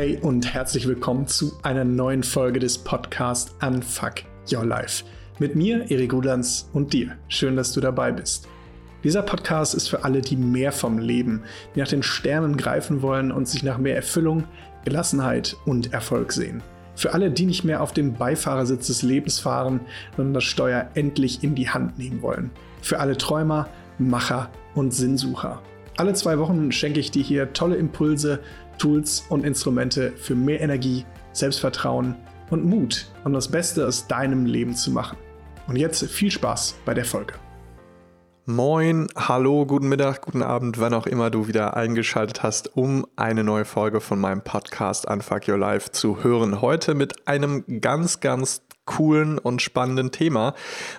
Hey 0.00 0.18
und 0.22 0.54
herzlich 0.54 0.88
willkommen 0.88 1.26
zu 1.26 1.52
einer 1.62 1.84
neuen 1.84 2.22
Folge 2.22 2.58
des 2.58 2.78
Podcasts 2.78 3.54
Unfuck 3.60 4.14
Your 4.50 4.64
Life. 4.64 5.04
Mit 5.38 5.56
mir, 5.56 5.90
Erik 5.90 6.14
Rudans 6.14 6.70
und 6.72 6.94
dir. 6.94 7.18
Schön, 7.28 7.54
dass 7.54 7.72
du 7.74 7.82
dabei 7.82 8.10
bist. 8.10 8.48
Dieser 9.04 9.20
Podcast 9.20 9.74
ist 9.74 9.88
für 9.88 10.02
alle, 10.02 10.22
die 10.22 10.36
mehr 10.36 10.72
vom 10.72 10.96
Leben, 10.96 11.42
die 11.74 11.80
nach 11.80 11.88
den 11.88 12.02
Sternen 12.02 12.56
greifen 12.56 13.02
wollen 13.02 13.30
und 13.30 13.46
sich 13.46 13.62
nach 13.62 13.76
mehr 13.76 13.94
Erfüllung, 13.94 14.44
Gelassenheit 14.86 15.58
und 15.66 15.92
Erfolg 15.92 16.32
sehen. 16.32 16.62
Für 16.94 17.12
alle, 17.12 17.30
die 17.30 17.44
nicht 17.44 17.64
mehr 17.64 17.82
auf 17.82 17.92
dem 17.92 18.14
Beifahrersitz 18.14 18.86
des 18.86 19.02
Lebens 19.02 19.38
fahren, 19.38 19.80
sondern 20.16 20.32
das 20.32 20.44
Steuer 20.44 20.88
endlich 20.94 21.44
in 21.44 21.54
die 21.54 21.68
Hand 21.68 21.98
nehmen 21.98 22.22
wollen. 22.22 22.50
Für 22.80 23.00
alle 23.00 23.18
Träumer, 23.18 23.68
Macher 23.98 24.48
und 24.74 24.94
Sinnsucher. 24.94 25.60
Alle 25.98 26.14
zwei 26.14 26.38
Wochen 26.38 26.72
schenke 26.72 27.00
ich 27.00 27.10
dir 27.10 27.22
hier 27.22 27.52
tolle 27.52 27.76
Impulse, 27.76 28.40
Tools 28.80 29.26
und 29.28 29.44
Instrumente 29.44 30.12
für 30.16 30.34
mehr 30.34 30.60
Energie, 30.60 31.04
Selbstvertrauen 31.32 32.16
und 32.48 32.64
Mut, 32.64 33.06
um 33.24 33.32
das 33.34 33.48
Beste 33.48 33.86
aus 33.86 34.06
deinem 34.08 34.46
Leben 34.46 34.74
zu 34.74 34.90
machen. 34.90 35.18
Und 35.68 35.76
jetzt 35.76 36.02
viel 36.06 36.30
Spaß 36.30 36.76
bei 36.84 36.94
der 36.94 37.04
Folge. 37.04 37.34
Moin, 38.46 39.06
hallo, 39.14 39.66
guten 39.66 39.88
Mittag, 39.88 40.22
guten 40.22 40.42
Abend, 40.42 40.80
wann 40.80 40.94
auch 40.94 41.06
immer 41.06 41.30
du 41.30 41.46
wieder 41.46 41.76
eingeschaltet 41.76 42.42
hast, 42.42 42.74
um 42.74 43.06
eine 43.14 43.44
neue 43.44 43.66
Folge 43.66 44.00
von 44.00 44.18
meinem 44.18 44.42
Podcast 44.42 45.06
Unfuck 45.06 45.46
Your 45.46 45.58
Life 45.58 45.92
zu 45.92 46.24
hören. 46.24 46.62
Heute 46.62 46.94
mit 46.94 47.28
einem 47.28 47.80
ganz, 47.82 48.20
ganz 48.20 48.62
coolen 48.86 49.38
und 49.38 49.60
spannenden 49.60 50.10
Thema. 50.10 50.54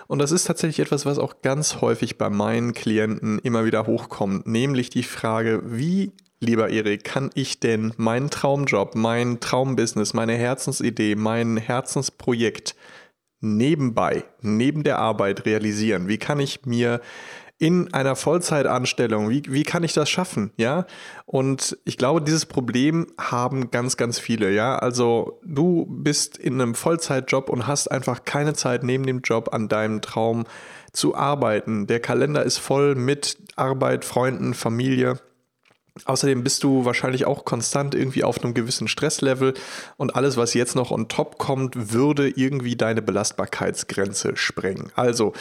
Und 0.06 0.20
das 0.20 0.30
ist 0.30 0.44
tatsächlich 0.44 0.86
etwas, 0.86 1.04
was 1.04 1.18
auch 1.18 1.42
ganz 1.42 1.80
häufig 1.80 2.16
bei 2.16 2.30
meinen 2.30 2.72
Klienten 2.74 3.40
immer 3.40 3.64
wieder 3.64 3.86
hochkommt, 3.86 4.46
nämlich 4.46 4.88
die 4.88 5.02
Frage, 5.02 5.62
wie 5.64 6.12
lieber 6.42 6.68
Erik, 6.70 7.04
kann 7.04 7.30
ich 7.34 7.60
denn 7.60 7.94
meinen 7.96 8.28
Traumjob, 8.28 8.94
mein 8.94 9.40
Traumbusiness, 9.40 10.12
meine 10.12 10.34
Herzensidee, 10.34 11.14
mein 11.14 11.56
Herzensprojekt 11.56 12.74
nebenbei, 13.40 14.24
neben 14.40 14.82
der 14.82 14.98
Arbeit 14.98 15.46
realisieren? 15.46 16.08
Wie 16.08 16.18
kann 16.18 16.40
ich 16.40 16.66
mir 16.66 17.00
in 17.58 17.94
einer 17.94 18.16
Vollzeitanstellung, 18.16 19.30
wie, 19.30 19.44
wie 19.46 19.62
kann 19.62 19.84
ich 19.84 19.92
das 19.92 20.10
schaffen? 20.10 20.50
Ja, 20.56 20.84
und 21.26 21.78
ich 21.84 21.96
glaube, 21.96 22.20
dieses 22.20 22.44
Problem 22.44 23.06
haben 23.18 23.70
ganz, 23.70 23.96
ganz 23.96 24.18
viele. 24.18 24.50
Ja, 24.50 24.76
also 24.76 25.38
du 25.44 25.86
bist 25.88 26.38
in 26.38 26.60
einem 26.60 26.74
Vollzeitjob 26.74 27.48
und 27.48 27.68
hast 27.68 27.86
einfach 27.86 28.24
keine 28.24 28.54
Zeit 28.54 28.82
neben 28.82 29.06
dem 29.06 29.20
Job 29.20 29.54
an 29.54 29.68
deinem 29.68 30.00
Traum 30.00 30.42
zu 30.92 31.14
arbeiten. 31.14 31.86
Der 31.86 32.00
Kalender 32.00 32.42
ist 32.42 32.58
voll 32.58 32.96
mit 32.96 33.38
Arbeit, 33.54 34.04
Freunden, 34.04 34.54
Familie. 34.54 35.20
Außerdem 36.06 36.42
bist 36.42 36.64
du 36.64 36.86
wahrscheinlich 36.86 37.26
auch 37.26 37.44
konstant 37.44 37.94
irgendwie 37.94 38.24
auf 38.24 38.42
einem 38.42 38.54
gewissen 38.54 38.88
Stresslevel 38.88 39.52
und 39.98 40.16
alles, 40.16 40.38
was 40.38 40.54
jetzt 40.54 40.74
noch 40.74 40.90
on 40.90 41.08
top 41.08 41.36
kommt, 41.36 41.92
würde 41.92 42.28
irgendwie 42.28 42.76
deine 42.76 43.02
Belastbarkeitsgrenze 43.02 44.36
sprengen. 44.36 44.90
Also 44.94 45.34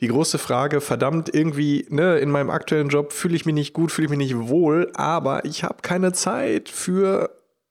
die 0.00 0.06
große 0.06 0.38
Frage, 0.38 0.80
verdammt, 0.80 1.34
irgendwie 1.34 1.86
ne, 1.90 2.18
in 2.18 2.30
meinem 2.30 2.50
aktuellen 2.50 2.88
Job 2.88 3.12
fühle 3.12 3.34
ich 3.34 3.46
mich 3.46 3.54
nicht 3.56 3.72
gut, 3.72 3.90
fühle 3.90 4.06
ich 4.06 4.10
mich 4.10 4.18
nicht 4.18 4.48
wohl, 4.48 4.92
aber 4.94 5.44
ich 5.44 5.64
habe 5.64 5.82
keine 5.82 6.12
Zeit 6.12 6.68
für 6.68 7.30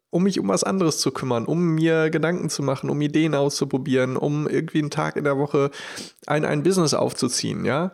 um 0.09 0.23
mich 0.23 0.39
um 0.39 0.47
was 0.47 0.63
anderes 0.63 1.00
zu 1.00 1.11
kümmern, 1.11 1.45
um 1.45 1.75
mir 1.75 2.09
Gedanken 2.09 2.50
zu 2.50 2.63
machen, 2.63 2.89
um 2.89 3.00
Ideen 3.02 3.36
auszuprobieren, 3.36 4.17
um 4.17 4.47
irgendwie 4.47 4.80
einen 4.80 4.89
Tag 4.89 5.17
in 5.17 5.25
der 5.25 5.38
Woche 5.38 5.72
ein, 6.25 6.45
ein 6.45 6.63
Business 6.63 6.94
aufzuziehen, 6.94 7.66
ja. 7.66 7.91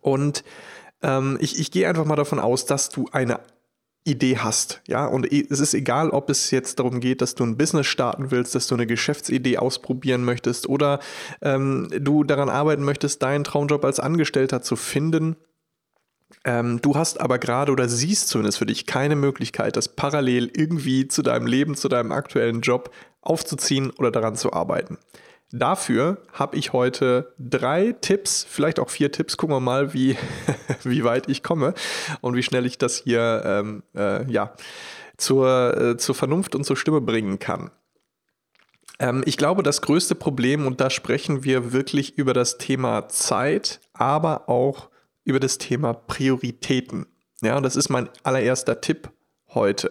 Und 0.00 0.44
ähm, 1.02 1.38
ich, 1.40 1.58
ich 1.58 1.70
gehe 1.70 1.88
einfach 1.88 2.04
mal 2.04 2.16
davon 2.16 2.38
aus, 2.38 2.64
dass 2.64 2.88
du 2.88 3.08
eine 3.12 3.40
Idee 4.04 4.38
hast, 4.38 4.80
ja, 4.88 5.06
und 5.06 5.32
es 5.32 5.60
ist 5.60 5.74
egal, 5.74 6.10
ob 6.10 6.28
es 6.28 6.50
jetzt 6.50 6.80
darum 6.80 6.98
geht, 6.98 7.22
dass 7.22 7.36
du 7.36 7.44
ein 7.44 7.56
Business 7.56 7.86
starten 7.86 8.32
willst, 8.32 8.54
dass 8.56 8.66
du 8.66 8.74
eine 8.74 8.86
Geschäftsidee 8.86 9.58
ausprobieren 9.58 10.24
möchtest 10.24 10.68
oder 10.68 10.98
ähm, 11.40 11.88
du 12.00 12.24
daran 12.24 12.48
arbeiten 12.48 12.82
möchtest, 12.82 13.22
deinen 13.22 13.44
Traumjob 13.44 13.84
als 13.84 14.00
Angestellter 14.00 14.60
zu 14.60 14.74
finden. 14.74 15.36
Ähm, 16.44 16.80
du 16.82 16.96
hast 16.96 17.20
aber 17.20 17.38
gerade 17.38 17.70
oder 17.70 17.88
siehst 17.88 18.26
zumindest 18.26 18.58
für 18.58 18.66
dich 18.66 18.86
keine 18.86 19.14
Möglichkeit, 19.14 19.76
das 19.76 19.88
parallel 19.88 20.50
irgendwie 20.52 21.06
zu 21.06 21.22
deinem 21.22 21.46
Leben, 21.46 21.76
zu 21.76 21.88
deinem 21.88 22.10
aktuellen 22.10 22.60
Job 22.60 22.92
aufzuziehen 23.20 23.90
oder 23.90 24.10
daran 24.10 24.34
zu 24.34 24.52
arbeiten. 24.52 24.98
Dafür 25.52 26.22
habe 26.32 26.56
ich 26.56 26.72
heute 26.72 27.34
drei 27.38 27.92
Tipps, 28.00 28.46
vielleicht 28.48 28.80
auch 28.80 28.88
vier 28.88 29.12
Tipps. 29.12 29.36
Gucken 29.36 29.54
wir 29.54 29.60
mal, 29.60 29.92
wie, 29.92 30.16
wie 30.82 31.04
weit 31.04 31.28
ich 31.28 31.42
komme 31.42 31.74
und 32.22 32.34
wie 32.34 32.42
schnell 32.42 32.64
ich 32.64 32.78
das 32.78 33.02
hier 33.04 33.42
ähm, 33.44 33.82
äh, 33.94 34.30
ja, 34.30 34.54
zur, 35.18 35.76
äh, 35.76 35.96
zur 35.98 36.14
Vernunft 36.14 36.54
und 36.54 36.64
zur 36.64 36.76
Stimme 36.76 37.02
bringen 37.02 37.38
kann. 37.38 37.70
Ähm, 38.98 39.22
ich 39.26 39.36
glaube, 39.36 39.62
das 39.62 39.82
größte 39.82 40.14
Problem, 40.14 40.66
und 40.66 40.80
da 40.80 40.88
sprechen 40.88 41.44
wir 41.44 41.72
wirklich 41.72 42.16
über 42.16 42.32
das 42.32 42.56
Thema 42.56 43.08
Zeit, 43.08 43.80
aber 43.92 44.48
auch 44.48 44.88
über 45.24 45.38
das 45.38 45.58
Thema 45.58 45.92
Prioritäten. 45.92 47.06
Ja, 47.42 47.60
das 47.60 47.76
ist 47.76 47.90
mein 47.90 48.08
allererster 48.22 48.80
Tipp 48.80 49.10
heute. 49.48 49.90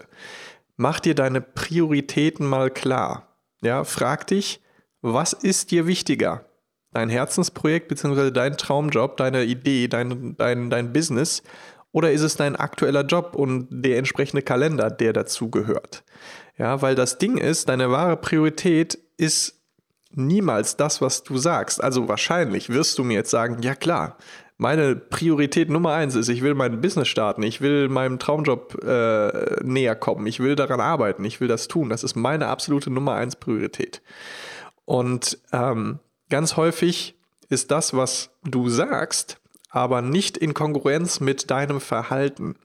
Mach 0.75 0.99
dir 0.99 1.13
deine 1.13 1.41
Prioritäten 1.41 2.47
mal 2.47 2.71
klar. 2.71 3.37
Ja, 3.61 3.83
frag 3.83 4.25
dich, 4.25 4.61
was 5.01 5.33
ist 5.33 5.71
dir 5.71 5.87
wichtiger? 5.87 6.45
Dein 6.93 7.09
Herzensprojekt 7.09 7.87
bzw. 7.87 8.31
dein 8.31 8.57
Traumjob, 8.57 9.17
deine 9.17 9.43
Idee, 9.43 9.87
dein, 9.87 10.35
dein, 10.37 10.69
dein 10.69 10.93
Business? 10.93 11.41
Oder 11.93 12.11
ist 12.11 12.21
es 12.21 12.35
dein 12.35 12.55
aktueller 12.55 13.03
Job 13.03 13.35
und 13.35 13.67
der 13.69 13.97
entsprechende 13.97 14.41
Kalender, 14.41 14.89
der 14.89 15.13
dazu 15.13 15.49
gehört? 15.49 16.03
Ja, 16.57 16.81
weil 16.81 16.95
das 16.95 17.17
Ding 17.17 17.37
ist, 17.37 17.69
deine 17.69 17.91
wahre 17.91 18.17
Priorität 18.17 18.97
ist 19.17 19.61
niemals 20.13 20.77
das, 20.77 21.01
was 21.01 21.23
du 21.23 21.37
sagst. 21.37 21.83
Also 21.83 22.07
wahrscheinlich 22.07 22.69
wirst 22.69 22.97
du 22.97 23.03
mir 23.03 23.15
jetzt 23.15 23.31
sagen, 23.31 23.61
ja 23.61 23.75
klar, 23.75 24.17
meine 24.57 24.95
Priorität 24.95 25.69
Nummer 25.69 25.93
eins 25.93 26.15
ist, 26.15 26.29
ich 26.29 26.43
will 26.43 26.53
mein 26.53 26.81
Business 26.81 27.07
starten, 27.07 27.41
ich 27.41 27.61
will 27.61 27.89
meinem 27.89 28.19
Traumjob 28.19 28.83
äh, 28.83 29.63
näher 29.63 29.95
kommen, 29.95 30.27
ich 30.27 30.39
will 30.39 30.55
daran 30.55 30.79
arbeiten, 30.79 31.25
ich 31.25 31.41
will 31.41 31.47
das 31.47 31.67
tun. 31.67 31.89
Das 31.89 32.03
ist 32.03 32.15
meine 32.15 32.47
absolute 32.47 32.91
Nummer 32.91 33.15
eins 33.15 33.35
Priorität. 33.35 34.01
Und 34.91 35.37
ähm, 35.53 35.99
ganz 36.29 36.57
häufig 36.57 37.17
ist 37.47 37.71
das, 37.71 37.93
was 37.93 38.31
du 38.43 38.67
sagst, 38.67 39.39
aber 39.69 40.01
nicht 40.01 40.35
in 40.35 40.53
Konkurrenz 40.53 41.21
mit 41.21 41.49
deinem 41.49 41.79
Verhalten. 41.79 42.57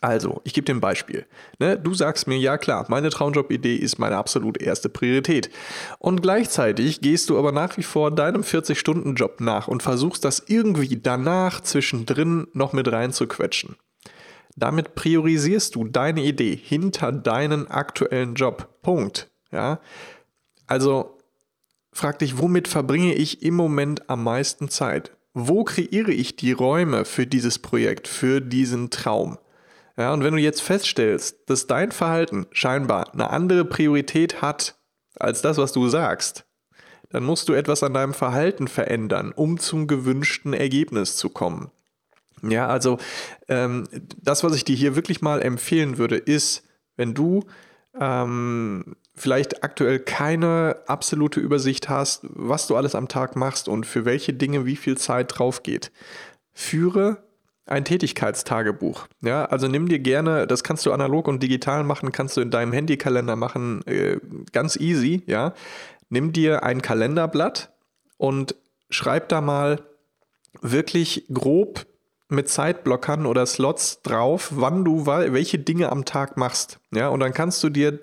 Also, 0.00 0.40
ich 0.42 0.54
gebe 0.54 0.64
dir 0.64 0.74
ein 0.74 0.80
Beispiel. 0.80 1.26
Ne, 1.60 1.78
du 1.78 1.94
sagst 1.94 2.26
mir, 2.26 2.36
ja 2.36 2.58
klar, 2.58 2.84
meine 2.88 3.10
Traumjob-Idee 3.10 3.76
ist 3.76 4.00
meine 4.00 4.16
absolut 4.16 4.60
erste 4.60 4.88
Priorität. 4.88 5.50
Und 6.00 6.20
gleichzeitig 6.20 7.00
gehst 7.00 7.30
du 7.30 7.38
aber 7.38 7.52
nach 7.52 7.76
wie 7.76 7.84
vor 7.84 8.10
deinem 8.10 8.42
40-Stunden-Job 8.42 9.40
nach 9.40 9.68
und 9.68 9.84
versuchst 9.84 10.24
das 10.24 10.42
irgendwie 10.48 10.96
danach 10.96 11.60
zwischendrin 11.60 12.48
noch 12.54 12.72
mit 12.72 12.90
reinzuquetschen. 12.90 13.76
Damit 14.56 14.96
priorisierst 14.96 15.76
du 15.76 15.84
deine 15.84 16.24
Idee 16.24 16.56
hinter 16.56 17.12
deinen 17.12 17.68
aktuellen 17.68 18.34
Job. 18.34 18.80
Punkt. 18.82 19.30
Ja? 19.52 19.78
Also 20.66 21.19
frag 21.92 22.18
dich, 22.18 22.38
womit 22.38 22.68
verbringe 22.68 23.14
ich 23.14 23.42
im 23.42 23.54
Moment 23.54 24.08
am 24.08 24.24
meisten 24.24 24.68
Zeit? 24.68 25.12
Wo 25.32 25.64
kreiere 25.64 26.10
ich 26.10 26.36
die 26.36 26.52
Räume 26.52 27.04
für 27.04 27.26
dieses 27.26 27.58
Projekt, 27.58 28.08
für 28.08 28.40
diesen 28.40 28.90
Traum? 28.90 29.38
Ja, 29.96 30.12
und 30.12 30.24
wenn 30.24 30.34
du 30.34 30.40
jetzt 30.40 30.62
feststellst, 30.62 31.36
dass 31.46 31.66
dein 31.66 31.92
Verhalten 31.92 32.46
scheinbar 32.52 33.12
eine 33.12 33.30
andere 33.30 33.64
Priorität 33.64 34.42
hat 34.42 34.78
als 35.18 35.42
das, 35.42 35.58
was 35.58 35.72
du 35.72 35.88
sagst, 35.88 36.46
dann 37.10 37.24
musst 37.24 37.48
du 37.48 37.52
etwas 37.52 37.82
an 37.82 37.92
deinem 37.94 38.14
Verhalten 38.14 38.68
verändern, 38.68 39.32
um 39.32 39.58
zum 39.58 39.86
gewünschten 39.86 40.54
Ergebnis 40.54 41.16
zu 41.16 41.28
kommen. 41.28 41.70
Ja, 42.42 42.68
also 42.68 42.98
ähm, 43.48 43.86
das, 44.22 44.42
was 44.42 44.54
ich 44.54 44.64
dir 44.64 44.76
hier 44.76 44.96
wirklich 44.96 45.20
mal 45.20 45.42
empfehlen 45.42 45.98
würde, 45.98 46.16
ist, 46.16 46.62
wenn 46.96 47.12
du 47.12 47.44
ähm, 47.98 48.96
vielleicht 49.20 49.62
aktuell 49.62 49.98
keine 49.98 50.76
absolute 50.86 51.40
Übersicht 51.40 51.88
hast, 51.88 52.22
was 52.22 52.66
du 52.66 52.76
alles 52.76 52.94
am 52.94 53.08
Tag 53.08 53.36
machst 53.36 53.68
und 53.68 53.84
für 53.84 54.04
welche 54.04 54.32
Dinge 54.32 54.64
wie 54.64 54.76
viel 54.76 54.96
Zeit 54.96 55.38
drauf 55.38 55.62
geht, 55.62 55.92
führe 56.52 57.18
ein 57.66 57.84
Tätigkeitstagebuch. 57.84 59.06
Ja, 59.20 59.44
also 59.44 59.68
nimm 59.68 59.88
dir 59.88 59.98
gerne, 59.98 60.46
das 60.46 60.64
kannst 60.64 60.86
du 60.86 60.92
analog 60.92 61.28
und 61.28 61.42
digital 61.42 61.84
machen, 61.84 62.12
kannst 62.12 62.36
du 62.36 62.40
in 62.40 62.50
deinem 62.50 62.72
Handykalender 62.72 63.36
machen, 63.36 63.86
äh, 63.86 64.18
ganz 64.52 64.76
easy, 64.76 65.22
ja. 65.26 65.54
Nimm 66.08 66.32
dir 66.32 66.64
ein 66.64 66.82
Kalenderblatt 66.82 67.70
und 68.16 68.56
schreib 68.88 69.28
da 69.28 69.40
mal 69.40 69.82
wirklich 70.60 71.26
grob 71.32 71.86
mit 72.28 72.48
Zeitblockern 72.48 73.26
oder 73.26 73.44
Slots 73.46 74.02
drauf, 74.02 74.50
wann 74.54 74.84
du 74.84 75.06
welche 75.06 75.58
Dinge 75.58 75.92
am 75.92 76.04
Tag 76.04 76.36
machst. 76.36 76.80
Ja, 76.92 77.08
und 77.08 77.20
dann 77.20 77.34
kannst 77.34 77.62
du 77.62 77.68
dir, 77.68 78.00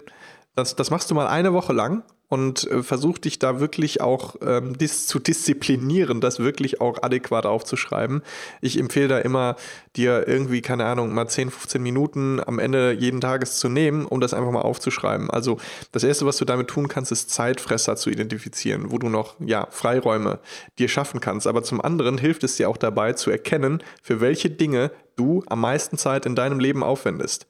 das, 0.58 0.76
das 0.76 0.90
machst 0.90 1.10
du 1.12 1.16
mal 1.16 1.28
eine 1.28 1.54
Woche 1.54 1.72
lang 1.72 2.04
und 2.30 2.70
äh, 2.70 2.82
versuch 2.82 3.20
dich 3.20 3.38
da 3.38 3.60
wirklich 3.60 4.02
auch 4.02 4.36
ähm, 4.42 4.76
dis 4.78 5.06
zu 5.06 5.20
disziplinieren, 5.20 6.20
das 6.20 6.40
wirklich 6.40 6.82
auch 6.82 7.04
adäquat 7.04 7.46
aufzuschreiben. 7.46 8.24
Ich 8.60 8.80
empfehle 8.80 9.08
da 9.08 9.20
immer, 9.20 9.56
dir 9.96 10.28
irgendwie, 10.28 10.62
keine 10.62 10.86
Ahnung, 10.86 11.14
mal 11.14 11.28
10, 11.28 11.52
15 11.52 11.82
Minuten 11.82 12.42
am 12.44 12.58
Ende 12.58 12.92
jeden 12.92 13.22
Tages 13.22 13.60
zu 13.60 13.70
nehmen, 13.70 14.06
um 14.06 14.20
das 14.20 14.34
einfach 14.34 14.52
mal 14.52 14.62
aufzuschreiben. 14.62 15.30
Also 15.30 15.58
das 15.92 16.04
Erste, 16.04 16.26
was 16.26 16.38
du 16.38 16.46
damit 16.46 16.70
tun 16.70 16.88
kannst, 16.88 17.12
ist 17.12 17.30
Zeitfresser 17.30 17.96
zu 17.96 18.10
identifizieren, 18.10 18.92
wo 18.92 18.98
du 18.98 19.10
noch 19.10 19.36
ja, 19.40 19.68
Freiräume 19.70 20.40
dir 20.80 20.90
schaffen 20.90 21.20
kannst. 21.20 21.46
Aber 21.46 21.62
zum 21.62 21.82
anderen 21.82 22.18
hilft 22.18 22.44
es 22.44 22.56
dir 22.56 22.68
auch 22.68 22.78
dabei 22.78 23.14
zu 23.14 23.30
erkennen, 23.30 23.84
für 24.02 24.22
welche 24.22 24.50
Dinge 24.50 24.92
du 25.16 25.44
am 25.48 25.62
meisten 25.62 26.00
Zeit 26.00 26.26
in 26.26 26.36
deinem 26.36 26.60
Leben 26.60 26.84
aufwendest. 26.84 27.48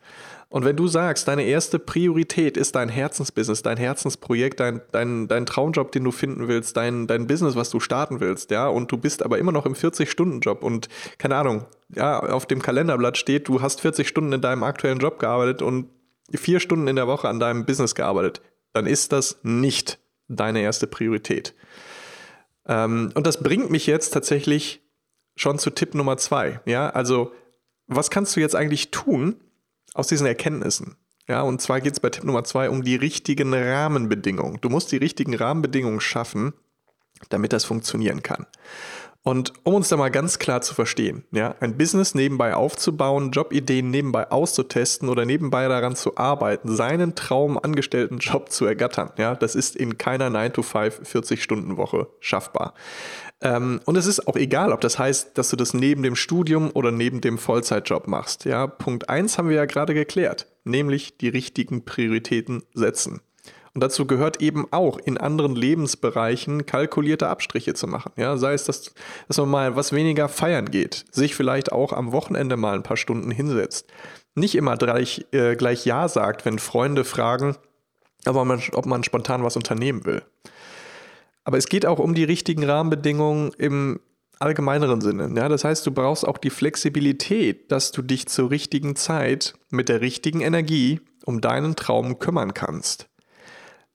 Und 0.49 0.63
wenn 0.63 0.77
du 0.77 0.87
sagst, 0.87 1.27
deine 1.27 1.43
erste 1.43 1.77
Priorität 1.77 2.55
ist 2.55 2.75
dein 2.75 2.87
Herzensbusiness, 2.87 3.63
dein 3.63 3.75
Herzensprojekt, 3.75 4.61
dein, 4.61 4.81
dein, 4.91 5.27
dein 5.27 5.45
Traumjob, 5.45 5.91
den 5.91 6.05
du 6.05 6.11
finden 6.11 6.47
willst, 6.47 6.77
dein, 6.77 7.05
dein 7.05 7.27
Business, 7.27 7.55
was 7.55 7.69
du 7.69 7.81
starten 7.81 8.21
willst, 8.21 8.51
ja, 8.51 8.67
und 8.67 8.91
du 8.91 8.97
bist 8.97 9.23
aber 9.23 9.39
immer 9.39 9.51
noch 9.51 9.65
im 9.65 9.73
40-Stunden-Job 9.73 10.63
und 10.63 10.87
keine 11.17 11.35
Ahnung, 11.35 11.65
ja, 11.93 12.19
auf 12.19 12.45
dem 12.45 12.61
Kalenderblatt 12.61 13.17
steht, 13.17 13.49
du 13.49 13.61
hast 13.61 13.81
40 13.81 14.07
Stunden 14.07 14.31
in 14.31 14.41
deinem 14.41 14.63
aktuellen 14.63 14.99
Job 14.99 15.19
gearbeitet 15.19 15.61
und 15.61 15.89
vier 16.33 16.61
Stunden 16.61 16.87
in 16.87 16.95
der 16.95 17.07
Woche 17.07 17.27
an 17.27 17.39
deinem 17.39 17.65
Business 17.65 17.93
gearbeitet, 17.93 18.41
dann 18.71 18.85
ist 18.85 19.11
das 19.11 19.39
nicht 19.43 19.99
deine 20.29 20.61
erste 20.61 20.87
Priorität. 20.87 21.55
Ähm, 22.67 23.11
und 23.15 23.27
das 23.27 23.43
bringt 23.43 23.69
mich 23.69 23.85
jetzt 23.85 24.11
tatsächlich 24.11 24.81
schon 25.35 25.59
zu 25.59 25.69
Tipp 25.71 25.93
Nummer 25.93 26.17
zwei. 26.17 26.61
Ja, 26.65 26.89
also 26.89 27.31
was 27.87 28.09
kannst 28.09 28.35
du 28.35 28.39
jetzt 28.39 28.55
eigentlich 28.55 28.91
tun, 28.91 29.37
aus 29.97 30.07
diesen 30.07 30.27
Erkenntnissen. 30.27 30.95
Ja, 31.27 31.41
und 31.41 31.61
zwar 31.61 31.81
geht 31.81 31.93
es 31.93 31.99
bei 31.99 32.09
Tipp 32.09 32.23
Nummer 32.23 32.43
zwei 32.43 32.69
um 32.69 32.83
die 32.83 32.95
richtigen 32.95 33.53
Rahmenbedingungen. 33.53 34.59
Du 34.61 34.69
musst 34.69 34.91
die 34.91 34.97
richtigen 34.97 35.35
Rahmenbedingungen 35.35 35.99
schaffen, 35.99 36.53
damit 37.29 37.51
das 37.51 37.65
funktionieren 37.65 38.23
kann. 38.23 38.45
Und 39.23 39.51
um 39.65 39.73
uns 39.73 39.89
da 39.89 39.97
mal 39.97 40.09
ganz 40.09 40.39
klar 40.39 40.61
zu 40.61 40.73
verstehen, 40.73 41.25
ja, 41.31 41.53
ein 41.59 41.77
Business 41.77 42.15
nebenbei 42.15 42.53
aufzubauen, 42.53 43.31
Jobideen 43.31 43.89
nebenbei 43.89 44.31
auszutesten 44.31 45.09
oder 45.09 45.25
nebenbei 45.25 45.67
daran 45.67 45.97
zu 45.97 46.15
arbeiten, 46.15 46.73
seinen 46.73 47.13
Traum 47.13 47.57
angestellten 47.57 48.19
Job 48.19 48.49
zu 48.49 48.65
ergattern, 48.65 49.11
ja, 49.17 49.35
das 49.35 49.55
ist 49.55 49.75
in 49.75 49.97
keiner 49.97 50.29
9-to-5 50.29 51.01
40-Stunden-Woche 51.11 52.07
schaffbar. 52.21 52.73
Ähm, 53.41 53.81
und 53.85 53.95
es 53.97 54.07
ist 54.07 54.27
auch 54.27 54.35
egal, 54.35 54.71
ob 54.71 54.81
das 54.81 54.97
heißt, 54.97 55.37
dass 55.37 55.49
du 55.49 55.55
das 55.55 55.73
neben 55.73 56.03
dem 56.03 56.15
Studium 56.15 56.71
oder 56.73 56.91
neben 56.91 57.21
dem 57.21 57.37
Vollzeitjob 57.37 58.07
machst. 58.07 58.45
Ja, 58.45 58.67
Punkt 58.67 59.09
1 59.09 59.37
haben 59.37 59.49
wir 59.49 59.57
ja 59.57 59.65
gerade 59.65 59.93
geklärt, 59.93 60.47
nämlich 60.63 61.17
die 61.17 61.29
richtigen 61.29 61.85
Prioritäten 61.85 62.63
setzen. 62.73 63.21
Und 63.77 63.81
dazu 63.81 64.07
gehört 64.07 64.41
eben 64.41 64.65
auch 64.71 64.97
in 64.97 65.19
anderen 65.19 65.55
Lebensbereichen 65.55 66.65
kalkulierte 66.65 67.29
Abstriche 67.29 67.75
zu 67.75 67.85
machen. 67.85 68.11
Ja, 68.15 68.35
sei 68.35 68.53
es, 68.53 68.63
dass, 68.63 68.95
dass 69.27 69.37
man 69.37 69.49
mal 69.49 69.75
was 69.75 69.93
weniger 69.93 70.29
feiern 70.29 70.71
geht, 70.71 71.05
sich 71.11 71.35
vielleicht 71.35 71.71
auch 71.71 71.93
am 71.93 72.11
Wochenende 72.11 72.57
mal 72.57 72.73
ein 72.73 72.81
paar 72.81 72.97
Stunden 72.97 73.29
hinsetzt. 73.29 73.85
Nicht 74.33 74.55
immer 74.55 74.77
gleich, 74.77 75.27
äh, 75.31 75.55
gleich 75.55 75.85
Ja 75.85 76.07
sagt, 76.07 76.43
wenn 76.43 76.57
Freunde 76.57 77.03
fragen, 77.03 77.55
ob 78.25 78.43
man, 78.43 78.63
ob 78.73 78.87
man 78.87 79.03
spontan 79.03 79.43
was 79.43 79.55
unternehmen 79.55 80.05
will. 80.05 80.23
Aber 81.47 81.57
es 81.57 81.69
geht 81.69 81.85
auch 81.85 81.99
um 81.99 82.13
die 82.13 82.25
richtigen 82.25 82.65
Rahmenbedingungen 82.65 83.53
im 83.57 84.01
allgemeineren 84.37 84.99
Sinne. 84.99 85.31
Ja, 85.33 85.47
das 85.47 85.63
heißt, 85.63 85.87
du 85.87 85.91
brauchst 85.91 86.27
auch 86.27 86.39
die 86.39 86.49
Flexibilität, 86.49 87.71
dass 87.71 87.93
du 87.93 88.01
dich 88.01 88.27
zur 88.27 88.51
richtigen 88.51 88.97
Zeit 88.97 89.53
mit 89.69 89.87
der 89.87 90.01
richtigen 90.01 90.41
Energie 90.41 90.99
um 91.23 91.39
deinen 91.39 91.77
Traum 91.77 92.19
kümmern 92.19 92.53
kannst. 92.53 93.07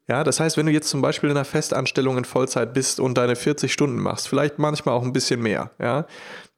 Ja, 0.09 0.25
das 0.25 0.41
heißt, 0.41 0.57
wenn 0.57 0.65
du 0.65 0.73
jetzt 0.73 0.89
zum 0.89 1.03
Beispiel 1.03 1.29
in 1.29 1.37
einer 1.37 1.45
Festanstellung 1.45 2.17
in 2.17 2.25
Vollzeit 2.25 2.73
bist 2.73 3.01
und 3.01 3.19
deine 3.19 3.37
40 3.37 3.71
Stunden 3.71 4.01
machst, 4.01 4.29
vielleicht 4.29 4.59
manchmal 4.59 4.95
auch 4.95 5.03
ein 5.03 5.13
bisschen 5.13 5.43
mehr, 5.43 5.73
ja, 5.79 6.07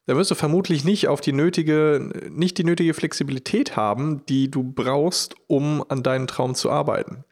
dann 0.05 0.15
wirst 0.15 0.31
du 0.31 0.35
vermutlich 0.35 0.85
nicht 0.85 1.09
auf 1.09 1.19
die 1.19 1.33
nötige, 1.33 2.09
nicht 2.29 2.57
die 2.57 2.63
nötige 2.63 2.93
Flexibilität 2.93 3.75
haben, 3.75 4.25
die 4.29 4.49
du 4.49 4.63
brauchst, 4.63 5.35
um 5.47 5.83
an 5.89 6.03
deinen 6.03 6.27
Traum 6.27 6.55
zu 6.55 6.71
arbeiten. 6.71 7.25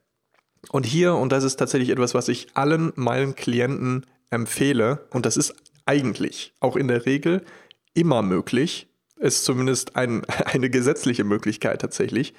Und 0.70 0.86
hier, 0.86 1.16
und 1.16 1.32
das 1.32 1.44
ist 1.44 1.58
tatsächlich 1.58 1.90
etwas, 1.90 2.14
was 2.14 2.28
ich 2.30 2.48
allen 2.54 2.94
meinen 2.96 3.36
Klienten 3.36 4.06
empfehle, 4.30 5.06
und 5.12 5.26
das 5.26 5.38
ist 5.38 5.54
eigentlich 5.86 6.54
auch 6.60 6.76
in 6.76 6.88
der 6.88 7.06
Regel 7.06 7.44
immer 7.94 8.22
möglich, 8.22 8.88
ist 9.18 9.46
zumindest 9.46 9.96
ein, 9.96 10.24
eine 10.46 10.70
gesetzliche 10.70 11.24
Möglichkeit 11.24 11.82
tatsächlich, 11.82 12.34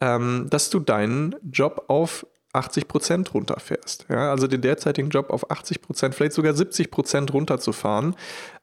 ähm, 0.00 0.46
dass 0.50 0.70
du 0.70 0.80
deinen 0.80 1.34
Job 1.42 1.84
auf 1.88 2.26
80 2.54 2.88
Prozent 2.88 3.34
runterfährst. 3.34 4.06
Ja, 4.08 4.30
also 4.30 4.46
den 4.46 4.60
derzeitigen 4.60 5.10
Job 5.10 5.30
auf 5.30 5.50
80 5.50 5.82
Prozent, 5.82 6.14
vielleicht 6.14 6.32
sogar 6.32 6.54
70 6.54 6.90
Prozent 6.90 7.32
runterzufahren. 7.32 8.14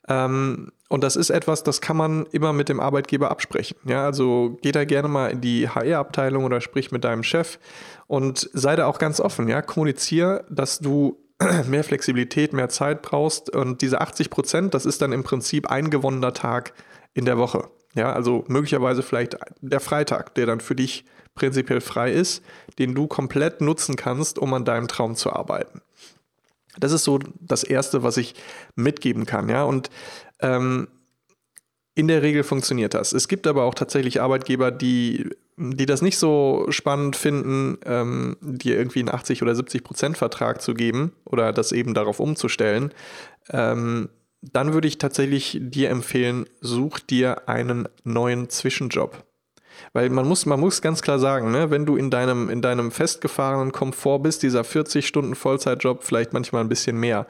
Ähm, 0.08 0.72
und 0.90 1.04
das 1.04 1.16
ist 1.16 1.30
etwas, 1.30 1.64
das 1.64 1.82
kann 1.82 1.98
man 1.98 2.26
immer 2.32 2.54
mit 2.54 2.70
dem 2.70 2.80
Arbeitgeber 2.80 3.32
absprechen. 3.32 3.78
Ja, 3.86 4.06
also 4.06 4.58
geh 4.62 4.72
da 4.72 4.86
gerne 4.86 5.08
mal 5.08 5.28
in 5.28 5.42
die 5.42 5.70
HR-Abteilung 5.70 6.44
oder 6.44 6.62
sprich 6.62 6.92
mit 6.92 7.04
deinem 7.04 7.24
Chef 7.24 7.60
und 8.08 8.50
sei 8.54 8.76
da 8.76 8.88
auch 8.88 9.00
ganz 9.00 9.20
offen. 9.20 9.48
Ja, 9.48 9.62
kommuniziere, 9.62 10.46
dass 10.50 10.80
du 10.80 11.18
mehr 11.68 11.84
Flexibilität, 11.84 12.54
mehr 12.54 12.70
Zeit 12.70 13.02
brauchst. 13.02 13.50
Und 13.56 13.82
diese 13.82 14.02
80 14.02 14.30
Prozent, 14.30 14.74
das 14.74 14.86
ist 14.86 15.02
dann 15.02 15.12
im 15.12 15.24
Prinzip 15.24 15.70
ein 15.70 15.90
gewonnener 15.90 16.34
Tag 16.34 16.74
in 17.14 17.26
der 17.26 17.38
Woche. 17.38 17.70
Ja, 17.96 18.14
also 18.14 18.46
möglicherweise 18.48 19.04
vielleicht 19.04 19.38
der 19.62 19.80
Freitag, 19.80 20.34
der 20.36 20.46
dann 20.46 20.62
für 20.62 20.76
dich 20.76 21.06
prinzipiell 21.36 21.82
frei 21.82 22.12
ist, 22.12 22.44
den 22.80 22.96
du 22.96 23.08
komplett 23.08 23.62
nutzen 23.62 23.96
kannst, 23.96 24.40
um 24.40 24.54
an 24.54 24.66
deinem 24.66 24.88
Traum 24.88 25.16
zu 25.16 25.32
arbeiten. 25.32 25.82
Das 26.80 26.92
ist 26.92 27.04
so 27.04 27.20
das 27.40 27.64
Erste, 27.64 28.04
was 28.04 28.18
ich 28.18 28.36
mitgeben 28.76 29.26
kann, 29.26 29.50
ja. 29.50 29.64
Und 29.64 29.90
ähm, 30.40 30.88
in 31.96 32.08
der 32.08 32.22
Regel 32.22 32.44
funktioniert 32.44 32.94
das. 32.94 33.12
Es 33.12 33.28
gibt 33.28 33.48
aber 33.48 33.64
auch 33.64 33.76
tatsächlich 33.76 34.22
Arbeitgeber, 34.22 34.72
die, 34.72 35.30
die 35.58 35.86
das 35.86 36.02
nicht 36.02 36.18
so 36.18 36.66
spannend 36.70 37.18
finden, 37.18 37.78
ähm, 37.86 38.38
dir 38.42 38.78
irgendwie 38.78 39.00
einen 39.00 39.10
80 39.10 39.42
oder 39.42 39.54
70 39.54 39.84
Prozent 39.84 40.18
Vertrag 40.18 40.62
zu 40.62 40.74
geben 40.74 41.12
oder 41.26 41.52
das 41.52 41.74
eben 41.74 41.94
darauf 41.94 42.22
umzustellen. 42.22 42.94
Ähm, 43.50 44.10
dann 44.42 44.74
würde 44.74 44.88
ich 44.88 44.98
tatsächlich 44.98 45.58
dir 45.62 45.90
empfehlen, 45.90 46.46
such 46.62 47.00
dir 47.00 47.48
einen 47.48 47.88
neuen 48.04 48.50
Zwischenjob. 48.50 49.24
Weil 49.94 50.10
man 50.10 50.28
muss, 50.28 50.46
man 50.46 50.60
muss 50.60 50.82
ganz 50.82 51.02
klar 51.02 51.20
sagen, 51.20 51.52
ne, 51.52 51.72
wenn 51.72 51.86
du 51.86 51.96
in 51.96 52.10
deinem, 52.10 52.50
in 52.50 52.62
deinem 52.62 52.92
festgefahrenen 52.92 53.72
Komfort 53.72 54.20
bist, 54.20 54.44
dieser 54.44 54.64
40 54.64 55.08
Stunden 55.08 55.36
Vollzeitjob, 55.36 56.04
vielleicht 56.04 56.34
manchmal 56.34 56.64
ein 56.64 56.70
bisschen 56.70 57.00
mehr, 57.00 57.28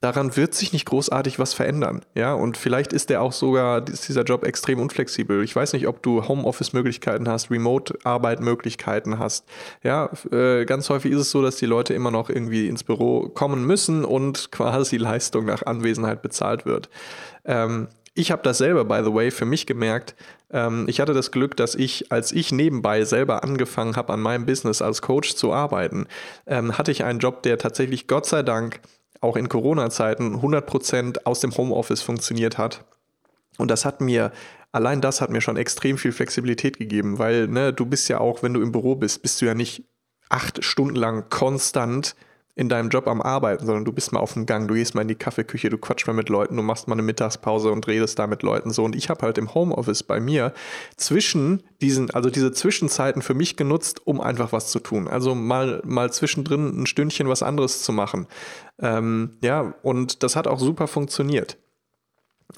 daran 0.00 0.36
wird 0.36 0.54
sich 0.54 0.72
nicht 0.72 0.86
großartig 0.86 1.38
was 1.38 1.54
verändern. 1.54 2.02
Ja, 2.14 2.34
und 2.34 2.56
vielleicht 2.56 2.92
ist 2.92 3.10
der 3.10 3.22
auch 3.22 3.32
sogar, 3.32 3.88
ist 3.88 4.08
dieser 4.08 4.22
Job 4.22 4.44
extrem 4.44 4.78
unflexibel. 4.78 5.42
Ich 5.42 5.56
weiß 5.56 5.72
nicht, 5.72 5.88
ob 5.88 6.02
du 6.02 6.28
Homeoffice-Möglichkeiten 6.28 7.28
hast, 7.28 7.50
Remote-Arbeit-Möglichkeiten 7.50 9.18
hast. 9.18 9.46
Ja, 9.82 10.10
äh, 10.30 10.64
ganz 10.64 10.90
häufig 10.90 11.12
ist 11.12 11.20
es 11.20 11.30
so, 11.30 11.42
dass 11.42 11.56
die 11.56 11.66
Leute 11.66 11.94
immer 11.94 12.10
noch 12.10 12.28
irgendwie 12.28 12.68
ins 12.68 12.84
Büro 12.84 13.28
kommen 13.28 13.66
müssen 13.66 14.04
und 14.04 14.50
quasi 14.52 14.98
Leistung 14.98 15.46
nach 15.46 15.64
Anwesenheit 15.64 16.22
bezahlt 16.22 16.66
wird. 16.66 16.90
Ähm, 17.44 17.88
ich 18.18 18.32
habe 18.32 18.42
das 18.42 18.58
selber, 18.58 18.84
by 18.84 19.02
the 19.04 19.12
way, 19.12 19.30
für 19.30 19.44
mich 19.44 19.66
gemerkt. 19.66 20.14
Ähm, 20.50 20.86
ich 20.88 21.00
hatte 21.00 21.12
das 21.12 21.30
Glück, 21.30 21.56
dass 21.56 21.74
ich, 21.74 22.10
als 22.10 22.32
ich 22.32 22.50
nebenbei 22.50 23.04
selber 23.04 23.44
angefangen 23.44 23.96
habe, 23.96 24.12
an 24.12 24.20
meinem 24.20 24.46
Business 24.46 24.80
als 24.80 25.02
Coach 25.02 25.34
zu 25.34 25.52
arbeiten, 25.52 26.06
ähm, 26.46 26.78
hatte 26.78 26.92
ich 26.92 27.04
einen 27.04 27.18
Job, 27.18 27.42
der 27.42 27.58
tatsächlich 27.58 28.06
Gott 28.06 28.26
sei 28.26 28.42
Dank 28.42 28.80
auch 29.20 29.36
in 29.36 29.48
Corona-Zeiten 29.48 30.36
100% 30.36 31.24
aus 31.24 31.40
dem 31.40 31.56
Homeoffice 31.56 32.02
funktioniert 32.02 32.58
hat. 32.58 32.84
Und 33.58 33.70
das 33.70 33.84
hat 33.84 34.00
mir, 34.00 34.32
allein 34.72 35.00
das 35.00 35.20
hat 35.20 35.30
mir 35.30 35.40
schon 35.40 35.56
extrem 35.56 35.98
viel 35.98 36.12
Flexibilität 36.12 36.78
gegeben, 36.78 37.18
weil 37.18 37.48
ne, 37.48 37.72
du 37.72 37.86
bist 37.86 38.08
ja 38.08 38.18
auch, 38.18 38.42
wenn 38.42 38.54
du 38.54 38.60
im 38.60 38.72
Büro 38.72 38.96
bist, 38.96 39.22
bist 39.22 39.40
du 39.40 39.46
ja 39.46 39.54
nicht 39.54 39.84
acht 40.28 40.64
Stunden 40.64 40.96
lang 40.96 41.28
konstant 41.30 42.16
in 42.56 42.70
deinem 42.70 42.88
Job 42.88 43.06
am 43.06 43.20
Arbeiten, 43.20 43.66
sondern 43.66 43.84
du 43.84 43.92
bist 43.92 44.12
mal 44.12 44.20
auf 44.20 44.32
dem 44.32 44.46
Gang, 44.46 44.66
du 44.66 44.74
gehst 44.74 44.94
mal 44.94 45.02
in 45.02 45.08
die 45.08 45.14
Kaffeeküche, 45.14 45.68
du 45.68 45.76
quatschst 45.76 46.06
mal 46.06 46.14
mit 46.14 46.30
Leuten, 46.30 46.56
du 46.56 46.62
machst 46.62 46.88
mal 46.88 46.94
eine 46.94 47.02
Mittagspause 47.02 47.70
und 47.70 47.86
redest 47.86 48.18
da 48.18 48.26
mit 48.26 48.42
Leuten 48.42 48.70
so. 48.70 48.82
Und 48.82 48.96
ich 48.96 49.10
habe 49.10 49.20
halt 49.20 49.36
im 49.36 49.54
Homeoffice 49.54 50.02
bei 50.02 50.20
mir 50.20 50.54
zwischen 50.96 51.62
diesen, 51.82 52.10
also 52.10 52.30
diese 52.30 52.52
Zwischenzeiten 52.52 53.20
für 53.20 53.34
mich 53.34 53.56
genutzt, 53.56 54.06
um 54.06 54.22
einfach 54.22 54.52
was 54.52 54.70
zu 54.70 54.80
tun. 54.80 55.06
Also 55.06 55.34
mal, 55.34 55.82
mal 55.84 56.10
zwischendrin 56.10 56.82
ein 56.82 56.86
Stündchen 56.86 57.28
was 57.28 57.42
anderes 57.42 57.82
zu 57.82 57.92
machen. 57.92 58.26
Ähm, 58.80 59.36
ja, 59.42 59.74
und 59.82 60.22
das 60.22 60.34
hat 60.34 60.46
auch 60.46 60.58
super 60.58 60.86
funktioniert. 60.86 61.58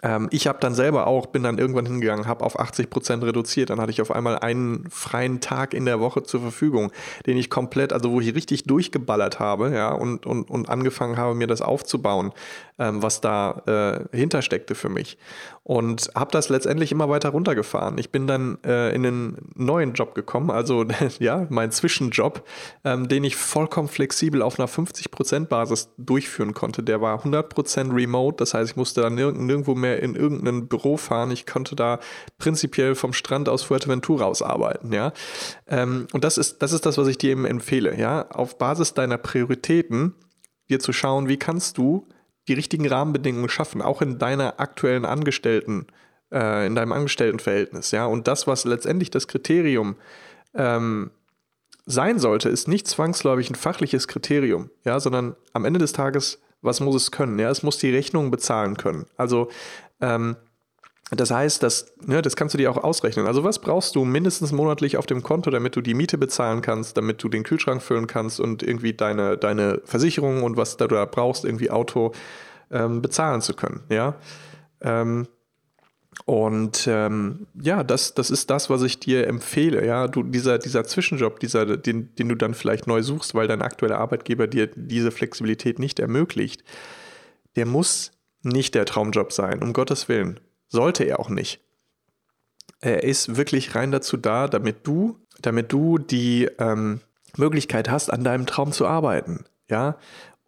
Ähm, 0.03 0.29
ich 0.31 0.47
habe 0.47 0.59
dann 0.61 0.75
selber 0.75 1.07
auch, 1.07 1.27
bin 1.27 1.43
dann 1.43 1.59
irgendwann 1.59 1.87
hingegangen, 1.87 2.27
habe 2.27 2.45
auf 2.45 2.59
80 2.59 2.91
Prozent 2.91 3.25
reduziert. 3.25 3.71
Dann 3.71 3.81
hatte 3.81 3.91
ich 3.91 4.01
auf 4.01 4.11
einmal 4.11 4.39
einen 4.39 4.89
freien 4.91 5.41
Tag 5.41 5.75
in 5.75 5.85
der 5.87 6.01
Woche 6.01 6.23
zur 6.23 6.41
Verfügung, 6.41 6.93
den 7.27 7.37
ich 7.37 7.51
komplett, 7.51 7.93
also 7.93 8.11
wo 8.13 8.21
ich 8.21 8.35
richtig 8.35 8.65
durchgeballert 8.65 9.41
habe, 9.41 9.73
ja, 9.75 9.91
und, 9.91 10.27
und, 10.27 10.51
und 10.51 10.69
angefangen 10.69 11.17
habe, 11.17 11.35
mir 11.35 11.47
das 11.47 11.63
aufzubauen, 11.63 12.33
ähm, 12.79 13.03
was 13.03 13.21
da 13.21 14.07
äh, 14.13 14.17
hintersteckte 14.17 14.75
für 14.75 14.89
mich. 14.89 15.19
Und 15.65 16.11
habe 16.15 16.31
das 16.31 16.49
letztendlich 16.49 16.93
immer 16.93 17.09
weiter 17.09 17.31
runtergefahren. 17.31 17.99
Ich 17.99 18.11
bin 18.11 18.27
dann 18.27 18.59
äh, 18.65 18.95
in 18.95 19.05
einen 19.05 19.53
neuen 19.55 19.95
Job 19.95 20.15
gekommen, 20.15 20.51
also 20.51 20.85
ja, 21.19 21.47
mein 21.51 21.73
Zwischenjob, 21.73 22.45
ähm, 22.85 23.09
den 23.09 23.25
ich 23.25 23.37
vollkommen 23.37 23.89
flexibel 23.89 24.43
auf 24.43 24.59
einer 24.59 24.69
50%-Basis 24.69 25.91
durchführen 25.99 26.55
konnte. 26.55 26.83
Der 26.83 27.01
war 27.01 27.23
100% 27.23 27.95
remote, 27.95 28.37
das 28.37 28.55
heißt, 28.55 28.71
ich 28.71 28.77
musste 28.77 29.03
dann 29.03 29.15
nirg 29.15 29.37
nirgendwo 29.37 29.75
mehr 29.81 30.03
in 30.03 30.15
irgendein 30.15 30.69
Büro 30.69 30.97
fahren. 30.97 31.31
Ich 31.31 31.47
konnte 31.47 31.77
da 31.77 32.01
prinzipiell 32.39 32.95
vom 32.95 33.13
Strand 33.13 33.49
aus 33.49 33.63
Fuerteventura 33.63 34.25
aus 34.25 34.43
arbeiten, 34.43 34.93
ja. 34.93 35.13
Ähm, 35.67 36.07
und 36.13 36.25
das 36.25 36.39
ist, 36.39 36.63
das 36.63 36.73
ist 36.73 36.87
das, 36.87 36.99
was 36.99 37.09
ich 37.09 37.19
dir 37.19 37.31
eben 37.31 37.45
empfehle, 37.45 37.99
ja. 37.99 38.29
Auf 38.31 38.59
Basis 38.59 38.95
deiner 38.95 39.19
Prioritäten 39.19 40.15
dir 40.69 40.81
zu 40.81 40.93
schauen, 40.93 41.29
wie 41.29 41.39
kannst 41.39 41.79
du 41.79 42.07
die 42.49 42.55
richtigen 42.55 42.87
Rahmenbedingungen 42.87 43.49
schaffen, 43.49 43.83
auch 43.83 44.03
in 44.03 44.19
deiner 44.19 44.59
aktuellen 44.59 45.05
Angestellten, 45.05 45.87
äh, 46.33 46.67
in 46.67 46.75
deinem 46.75 46.93
Angestelltenverhältnis, 46.93 47.91
ja. 47.91 48.07
Und 48.07 48.29
das, 48.29 48.47
was 48.47 48.65
letztendlich 48.65 49.11
das 49.11 49.29
Kriterium 49.29 49.97
ähm, 50.55 51.11
sein 51.87 52.19
sollte, 52.19 52.51
ist 52.51 52.69
nicht 52.69 52.87
zwangsläufig 52.87 53.51
ein 53.51 53.55
fachliches 53.55 54.09
Kriterium, 54.09 54.71
ja, 54.85 55.01
sondern 55.01 55.37
am 55.55 55.65
Ende 55.65 55.79
des 55.79 55.93
Tages, 55.93 56.41
was 56.63 56.81
muss 56.81 56.95
es 56.95 57.11
können? 57.11 57.39
Ja, 57.39 57.51
es 57.51 57.63
muss 57.63 57.79
die 57.79 57.91
Rechnung 57.91 58.31
bezahlen 58.31 58.77
können. 58.77 59.07
Also 59.17 59.49
ähm, 60.01 60.37
das 61.11 61.31
heißt, 61.31 61.63
das, 61.63 61.95
ne, 62.05 62.21
das 62.21 62.37
kannst 62.37 62.53
du 62.53 62.59
dir 62.59 62.71
auch 62.71 62.77
ausrechnen. 62.77 63.27
Also 63.27 63.43
was 63.43 63.61
brauchst 63.61 63.97
du 63.97 64.05
mindestens 64.05 64.53
monatlich 64.53 64.99
auf 64.99 65.07
dem 65.07 65.23
Konto, 65.23 65.51
damit 65.51 65.75
du 65.75 65.81
die 65.81 65.95
Miete 65.95 66.19
bezahlen 66.19 66.61
kannst, 66.61 66.99
damit 66.99 67.23
du 67.23 67.31
den 67.31 67.45
Kühlschrank 67.45 67.83
füllen 67.83 68.07
kannst 68.07 68.41
und 68.41 68.63
irgendwie 68.63 68.93
deine, 68.93 69.39
deine 69.39 69.81
Versicherung 69.85 70.43
und 70.43 70.59
was 70.59 70.77
du 70.77 70.87
da 70.87 71.07
brauchst, 71.07 71.47
irgendwie 71.47 71.71
Auto 71.71 72.13
ähm, 72.71 73.01
bezahlen 73.01 73.41
zu 73.41 73.55
können. 73.55 73.81
Ja. 73.89 74.17
Ähm, 74.83 75.27
und 76.29 76.87
ähm, 76.87 77.47
ja, 77.59 77.83
das, 77.83 78.13
das 78.13 78.31
ist 78.31 78.51
das, 78.51 78.69
was 78.69 78.83
ich 78.83 79.01
dir 79.01 79.27
empfehle. 79.27 79.87
Ja, 79.87 80.09
du, 80.09 80.23
dieser, 80.23 80.59
dieser 80.59 80.85
Zwischenjob, 80.85 81.41
dieser, 81.41 81.79
den, 81.79 82.15
den 82.17 82.29
du 82.29 82.35
dann 82.35 82.53
vielleicht 82.53 82.87
neu 82.87 83.03
suchst, 83.03 83.35
weil 83.35 83.49
dein 83.49 83.63
aktueller 83.63 83.97
Arbeitgeber 83.97 84.47
dir 84.47 84.67
diese 84.67 85.11
Flexibilität 85.11 85.79
nicht 85.79 85.99
ermöglicht, 85.99 86.65
der 87.57 87.65
muss 87.65 88.13
nicht 88.43 88.75
der 88.75 88.85
Traumjob 88.85 89.33
sein, 89.33 89.63
um 89.63 89.73
Gottes 89.73 90.11
Willen. 90.11 90.39
Sollte 90.69 91.05
er 91.05 91.19
auch 91.19 91.31
nicht. 91.31 91.63
Er 92.83 93.05
ist 93.05 93.39
wirklich 93.39 93.75
rein 93.75 93.91
dazu 93.91 94.19
da, 94.19 94.49
damit 94.49 94.87
du, 94.87 95.17
damit 95.41 95.73
du 95.73 95.97
die 95.97 96.45
ähm, 96.59 97.01
Möglichkeit 97.39 97.89
hast, 97.89 98.13
an 98.13 98.23
deinem 98.23 98.45
Traum 98.45 98.73
zu 98.73 98.87
arbeiten. 98.87 99.47
Ja, 99.71 99.97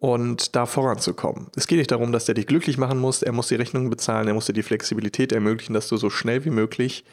und 0.01 0.55
da 0.55 0.65
voranzukommen. 0.65 1.47
Es 1.55 1.67
geht 1.67 1.77
nicht 1.77 1.91
darum, 1.91 2.11
dass 2.11 2.25
der 2.25 2.35
dich 2.35 2.47
glücklich 2.47 2.77
machen 2.77 2.99
muss, 2.99 3.21
er 3.21 3.31
muss 3.31 3.49
die 3.49 3.55
Rechnungen 3.55 3.89
bezahlen, 3.89 4.27
er 4.27 4.33
muss 4.33 4.47
dir 4.47 4.53
die 4.53 4.63
Flexibilität 4.63 5.31
ermöglichen, 5.31 5.73
dass 5.73 5.87
du 5.87 5.95
so 5.95 6.09
schnell 6.09 6.43
wie 6.43 6.49
möglich 6.49 7.05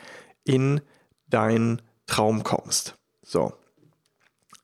in 0.44 0.80
deinen 1.28 1.82
Traum 2.06 2.42
kommst. 2.42 2.96
So. 3.22 3.52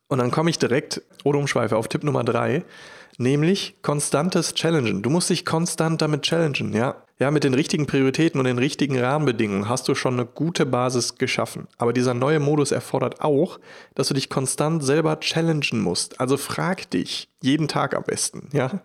Und 0.08 0.18
dann 0.18 0.30
komme 0.30 0.48
ich 0.48 0.58
direkt 0.58 1.02
ohne 1.22 1.38
Umschweife 1.38 1.76
auf 1.76 1.88
Tipp 1.88 2.02
Nummer 2.02 2.24
drei 2.24 2.64
nämlich 3.18 3.76
konstantes 3.82 4.54
Challengen. 4.54 5.02
Du 5.02 5.10
musst 5.10 5.30
dich 5.30 5.44
konstant 5.44 6.02
damit 6.02 6.22
challengen, 6.22 6.72
ja. 6.72 7.03
Ja, 7.20 7.30
mit 7.30 7.44
den 7.44 7.54
richtigen 7.54 7.86
Prioritäten 7.86 8.40
und 8.40 8.46
den 8.46 8.58
richtigen 8.58 8.98
Rahmenbedingungen 8.98 9.68
hast 9.68 9.86
du 9.86 9.94
schon 9.94 10.14
eine 10.14 10.26
gute 10.26 10.66
Basis 10.66 11.14
geschaffen. 11.16 11.68
Aber 11.78 11.92
dieser 11.92 12.12
neue 12.12 12.40
Modus 12.40 12.72
erfordert 12.72 13.20
auch, 13.20 13.60
dass 13.94 14.08
du 14.08 14.14
dich 14.14 14.28
konstant 14.28 14.82
selber 14.82 15.20
challengen 15.20 15.80
musst. 15.80 16.20
Also 16.20 16.36
frag 16.36 16.90
dich 16.90 17.28
jeden 17.40 17.68
Tag 17.68 17.94
am 17.94 18.02
besten, 18.02 18.48
ja. 18.52 18.82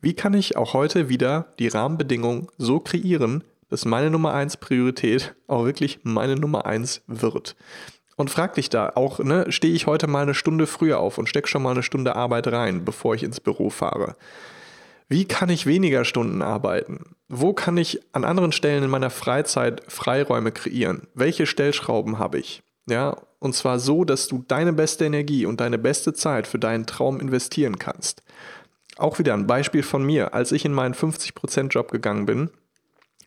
Wie 0.00 0.14
kann 0.14 0.34
ich 0.34 0.56
auch 0.56 0.74
heute 0.74 1.08
wieder 1.08 1.52
die 1.58 1.68
Rahmenbedingungen 1.68 2.48
so 2.56 2.80
kreieren, 2.80 3.44
dass 3.68 3.84
meine 3.84 4.10
Nummer 4.10 4.32
eins 4.34 4.56
Priorität 4.56 5.34
auch 5.46 5.64
wirklich 5.64 6.00
meine 6.02 6.36
Nummer 6.36 6.66
eins 6.66 7.02
wird? 7.06 7.56
und 8.18 8.30
frag 8.30 8.54
dich 8.54 8.68
da 8.68 8.90
auch, 8.96 9.20
ne, 9.20 9.46
stehe 9.50 9.72
ich 9.72 9.86
heute 9.86 10.08
mal 10.08 10.22
eine 10.22 10.34
Stunde 10.34 10.66
früher 10.66 10.98
auf 10.98 11.18
und 11.18 11.28
stecke 11.28 11.46
schon 11.46 11.62
mal 11.62 11.70
eine 11.70 11.84
Stunde 11.84 12.16
Arbeit 12.16 12.48
rein, 12.48 12.84
bevor 12.84 13.14
ich 13.14 13.22
ins 13.22 13.38
Büro 13.38 13.70
fahre. 13.70 14.16
Wie 15.08 15.24
kann 15.24 15.50
ich 15.50 15.66
weniger 15.66 16.04
Stunden 16.04 16.42
arbeiten? 16.42 17.14
Wo 17.28 17.52
kann 17.52 17.76
ich 17.76 18.00
an 18.12 18.24
anderen 18.24 18.52
Stellen 18.52 18.84
in 18.84 18.90
meiner 18.90 19.10
Freizeit 19.10 19.82
Freiräume 19.86 20.50
kreieren? 20.50 21.08
Welche 21.14 21.44
Stellschrauben 21.44 22.18
habe 22.18 22.38
ich? 22.38 22.62
Ja, 22.88 23.18
und 23.38 23.54
zwar 23.54 23.78
so, 23.78 24.04
dass 24.04 24.28
du 24.28 24.44
deine 24.48 24.72
beste 24.72 25.04
Energie 25.04 25.44
und 25.44 25.60
deine 25.60 25.76
beste 25.76 26.14
Zeit 26.14 26.46
für 26.46 26.58
deinen 26.58 26.86
Traum 26.86 27.20
investieren 27.20 27.78
kannst. 27.78 28.22
Auch 28.96 29.18
wieder 29.18 29.34
ein 29.34 29.46
Beispiel 29.46 29.82
von 29.82 30.04
mir. 30.04 30.32
Als 30.32 30.52
ich 30.52 30.64
in 30.64 30.72
meinen 30.72 30.94
50%-Job 30.94 31.92
gegangen 31.92 32.24
bin, 32.24 32.50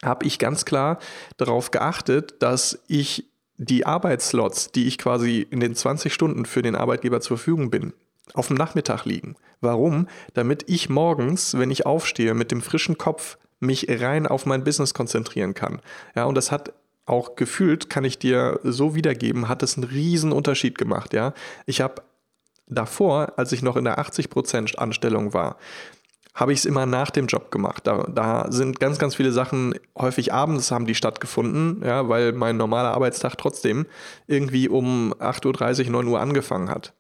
habe 0.04 0.26
ich 0.26 0.40
ganz 0.40 0.66
klar 0.66 0.98
darauf 1.38 1.70
geachtet, 1.70 2.42
dass 2.42 2.80
ich 2.88 3.30
die 3.58 3.86
Arbeitsslots, 3.86 4.72
die 4.72 4.88
ich 4.88 4.98
quasi 4.98 5.46
in 5.50 5.60
den 5.60 5.76
20 5.76 6.12
Stunden 6.12 6.46
für 6.46 6.64
den 6.64 6.76
Arbeitgeber 6.76 7.22
zur 7.22 7.38
Verfügung 7.38 7.70
bin, 7.70 7.94
auf 8.34 8.48
dem 8.48 8.58
Nachmittag 8.58 9.06
liegen. 9.06 9.36
Warum? 9.62 10.08
Damit 10.34 10.64
ich 10.68 10.90
morgens, 10.90 11.58
wenn 11.58 11.70
ich 11.70 11.86
aufstehe, 11.86 12.34
mit 12.34 12.52
dem 12.52 12.62
frischen 12.62 12.98
Kopf 12.98 13.38
mich 13.62 13.88
rein 13.90 14.28
auf 14.28 14.46
mein 14.46 14.64
Business 14.64 14.94
konzentrieren 14.94 15.54
kann. 15.54 15.82
Ja, 16.16 16.26
und 16.26 16.36
das 16.36 16.52
hat 16.52 16.74
auch 17.06 17.36
gefühlt, 17.36 17.90
kann 17.90 18.04
ich 18.04 18.20
dir 18.20 18.60
so 18.64 18.96
wiedergeben, 18.96 19.48
hat 19.48 19.64
es 19.64 19.78
einen 19.78 19.86
riesen 19.86 20.34
Unterschied 20.34 20.78
gemacht. 20.78 21.14
Ja, 21.14 21.34
ich 21.66 21.82
habe 21.82 22.02
davor, 22.68 23.34
als 23.38 23.52
ich 23.52 23.62
noch 23.62 23.78
in 23.78 23.86
der 23.86 24.00
80% 24.00 24.76
Anstellung 24.76 25.34
war, 25.34 25.58
habe 26.34 26.54
ich 26.54 26.60
es 26.60 26.66
immer 26.66 26.86
nach 26.86 27.12
dem 27.12 27.28
Job 27.28 27.52
gemacht. 27.52 27.86
Da, 27.86 28.08
da, 28.10 28.52
sind 28.52 28.80
ganz, 28.80 28.98
ganz 28.98 29.16
viele 29.16 29.34
Sachen, 29.34 29.76
häufig 29.98 30.34
abends 30.34 30.72
haben 30.72 30.86
die 30.86 30.96
stattgefunden, 30.96 31.84
ja, 31.86 32.08
weil 32.08 32.32
mein 32.32 32.58
normaler 32.58 32.94
Arbeitstag 32.94 33.36
trotzdem 33.38 33.86
irgendwie 34.28 34.70
um 34.70 35.14
8.30 35.20 35.86
Uhr, 35.86 35.92
9 35.92 36.08
Uhr 36.08 36.20
angefangen 36.20 36.70
hat. 36.70 36.94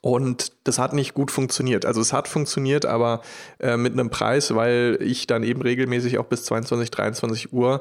Und 0.00 0.52
das 0.64 0.78
hat 0.78 0.92
nicht 0.92 1.14
gut 1.14 1.30
funktioniert. 1.30 1.86
Also 1.86 2.00
es 2.00 2.12
hat 2.12 2.28
funktioniert, 2.28 2.84
aber 2.84 3.22
äh, 3.58 3.76
mit 3.76 3.94
einem 3.94 4.10
Preis, 4.10 4.54
weil 4.54 4.98
ich 5.00 5.26
dann 5.26 5.42
eben 5.42 5.62
regelmäßig 5.62 6.18
auch 6.18 6.26
bis 6.26 6.44
22, 6.44 6.90
23 6.90 7.52
Uhr 7.52 7.80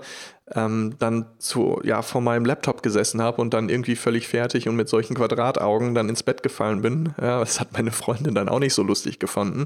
ähm, 0.55 0.95
dann 0.99 1.25
zu, 1.37 1.81
ja, 1.83 2.01
vor 2.01 2.21
meinem 2.21 2.45
Laptop 2.45 2.81
gesessen 2.81 3.21
habe 3.21 3.41
und 3.41 3.53
dann 3.53 3.67
irgendwie 3.67 3.97
völlig 3.97 4.27
fertig 4.27 4.69
und 4.69 4.77
mit 4.77 4.87
solchen 4.87 5.15
Quadrataugen 5.15 5.93
dann 5.93 6.07
ins 6.07 6.23
Bett 6.23 6.43
gefallen 6.43 6.81
bin. 6.81 7.13
Ja, 7.19 7.39
das 7.39 7.59
hat 7.59 7.73
meine 7.73 7.91
Freundin 7.91 8.33
dann 8.33 8.47
auch 8.47 8.59
nicht 8.59 8.73
so 8.73 8.83
lustig 8.83 9.19
gefunden. 9.19 9.65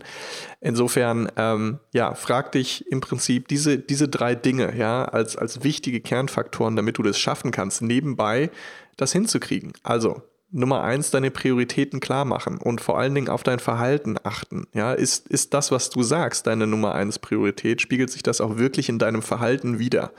Insofern, 0.60 1.32
ähm, 1.38 1.80
ja, 1.94 2.16
frag 2.16 2.52
dich 2.54 2.88
im 2.92 3.02
Prinzip 3.02 3.48
diese, 3.48 3.78
diese 3.78 4.08
drei 4.08 4.34
Dinge, 4.34 4.76
ja, 4.76 5.06
als, 5.06 5.38
als 5.38 5.64
wichtige 5.64 6.02
Kernfaktoren, 6.02 6.76
damit 6.76 6.98
du 6.98 7.04
das 7.04 7.20
schaffen 7.20 7.52
kannst, 7.52 7.84
nebenbei 7.84 8.50
das 8.98 9.12
hinzukriegen. 9.12 9.74
Also, 9.84 10.24
Nummer 10.52 10.84
eins, 10.84 11.12
deine 11.12 11.32
Prioritäten 11.32 12.00
klar 12.00 12.26
machen 12.26 12.58
und 12.58 12.82
vor 12.82 13.00
allen 13.00 13.16
Dingen 13.16 13.30
auf 13.30 13.44
dein 13.44 13.60
Verhalten 13.60 14.18
achten. 14.24 14.68
Ja, 14.74 14.94
ist, 14.94 15.28
ist 15.28 15.54
das, 15.54 15.72
was 15.72 15.90
du 15.90 16.04
sagst, 16.04 16.48
deine 16.48 16.68
Nummer 16.68 16.94
eins 16.94 17.20
Priorität? 17.20 17.82
Spiegelt 17.82 18.10
sich 18.10 18.22
das 18.24 18.42
auch 18.42 18.58
wirklich 18.58 18.90
in 18.90 19.00
deinem 19.00 19.22
Verhalten 19.22 19.80
wieder? 19.80 20.12